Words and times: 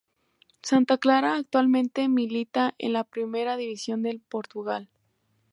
Santa 0.63 0.97
Clara 0.97 1.35
actualmente 1.35 2.09
milita 2.09 2.73
en 2.79 2.93
la 2.93 3.03
primera 3.03 3.55
división 3.55 4.01
de 4.01 4.19
Portugal. 4.29 4.89